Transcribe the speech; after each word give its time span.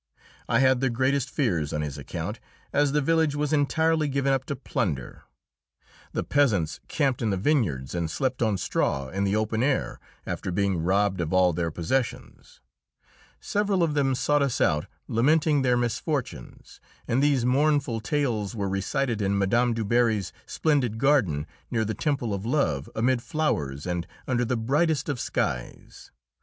I 0.49 0.57
had 0.61 0.79
the 0.79 0.89
greatest 0.89 1.29
fears 1.29 1.71
on 1.71 1.81
his 1.81 1.95
account, 1.95 2.39
as 2.73 2.91
the 2.91 3.01
village 3.01 3.35
was 3.35 3.53
entirely 3.53 4.07
given 4.07 4.33
up 4.33 4.45
to 4.45 4.55
plunder. 4.55 5.21
The 6.11 6.23
peasants 6.23 6.79
camped 6.87 7.21
in 7.21 7.29
the 7.29 7.37
vineyards 7.37 7.93
and 7.93 8.09
slept 8.09 8.41
on 8.41 8.57
straw 8.57 9.09
in 9.09 9.25
the 9.25 9.35
open 9.35 9.61
air, 9.61 9.99
after 10.25 10.51
being 10.51 10.79
robbed 10.81 11.21
of 11.21 11.33
all 11.33 11.53
their 11.53 11.69
possessions. 11.69 12.61
Several 13.39 13.83
of 13.83 13.93
them 13.93 14.15
sought 14.15 14.41
us 14.41 14.59
out, 14.59 14.87
lamenting 15.07 15.61
their 15.61 15.77
misfortunes, 15.77 16.81
and 17.07 17.21
these 17.21 17.45
mournful 17.45 17.99
tales 17.99 18.55
were 18.55 18.67
recited 18.67 19.21
in 19.21 19.37
Mme. 19.37 19.73
Du 19.75 19.85
Barry's 19.85 20.33
splendid 20.47 20.97
garden, 20.97 21.45
near 21.69 21.85
the 21.85 21.93
"Temple 21.93 22.33
of 22.33 22.43
Love," 22.43 22.89
amid 22.95 23.21
flowers 23.21 23.85
and 23.85 24.07
under 24.27 24.45
the 24.45 24.57
brightest 24.57 25.09
of 25.09 25.19
skies! 25.19 26.09